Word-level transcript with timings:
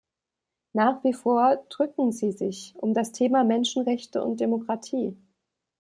Nach 0.73 1.03
wie 1.03 1.13
vor 1.13 1.57
drücken 1.69 2.11
sie 2.11 2.31
sich 2.31 2.73
um 2.79 2.95
das 2.95 3.11
Thema 3.11 3.43
Menschenrechte 3.43 4.23
und 4.23 4.39
Demokratie. 4.39 5.15